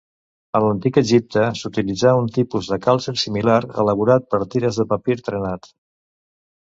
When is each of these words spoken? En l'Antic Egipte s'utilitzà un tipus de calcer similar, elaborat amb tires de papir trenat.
En 0.59 0.63
l'Antic 0.67 0.95
Egipte 1.01 1.43
s'utilitzà 1.59 2.13
un 2.21 2.31
tipus 2.37 2.71
de 2.73 2.79
calcer 2.87 3.15
similar, 3.25 3.61
elaborat 3.85 4.37
amb 4.39 4.51
tires 4.57 4.81
de 4.83 4.87
papir 4.95 5.19
trenat. 5.29 5.71